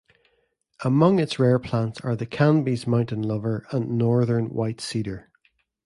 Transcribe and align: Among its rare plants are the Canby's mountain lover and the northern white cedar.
Among 0.83 1.19
its 1.19 1.37
rare 1.37 1.59
plants 1.59 2.01
are 2.01 2.15
the 2.15 2.25
Canby's 2.25 2.87
mountain 2.87 3.21
lover 3.21 3.67
and 3.69 3.87
the 3.87 3.93
northern 3.93 4.47
white 4.49 4.81
cedar. 4.81 5.29